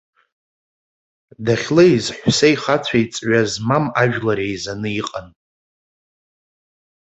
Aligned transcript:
Дахьлеиз 1.45 2.05
ҳәсеи 2.17 2.55
хацәеи 2.61 3.05
ҵҩа 3.13 3.41
змам 3.51 3.85
ажәлар 4.01 4.39
еизаны 4.45 4.89
иҟан. 4.99 5.27